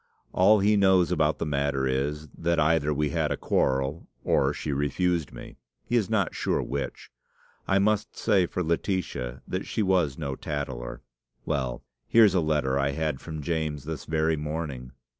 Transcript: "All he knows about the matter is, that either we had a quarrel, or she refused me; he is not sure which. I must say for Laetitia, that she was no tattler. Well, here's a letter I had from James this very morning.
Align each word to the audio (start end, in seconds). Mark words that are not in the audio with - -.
"All 0.33 0.61
he 0.61 0.75
knows 0.77 1.11
about 1.11 1.37
the 1.37 1.45
matter 1.45 1.85
is, 1.85 2.27
that 2.35 2.59
either 2.59 2.91
we 2.91 3.11
had 3.11 3.31
a 3.31 3.37
quarrel, 3.37 4.07
or 4.23 4.51
she 4.51 4.73
refused 4.73 5.31
me; 5.31 5.57
he 5.85 5.95
is 5.95 6.09
not 6.09 6.33
sure 6.33 6.63
which. 6.63 7.11
I 7.67 7.77
must 7.77 8.17
say 8.17 8.47
for 8.47 8.63
Laetitia, 8.63 9.43
that 9.47 9.67
she 9.67 9.83
was 9.83 10.17
no 10.17 10.35
tattler. 10.35 11.03
Well, 11.45 11.83
here's 12.07 12.33
a 12.33 12.41
letter 12.41 12.79
I 12.79 12.93
had 12.93 13.21
from 13.21 13.43
James 13.43 13.83
this 13.83 14.05
very 14.05 14.35
morning. 14.35 14.91